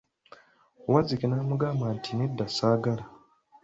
Wazzike 0.91 1.25
n'amugamba 1.27 1.85
nti, 1.95 2.09
nedda 2.17 2.45
saagala. 2.55 3.03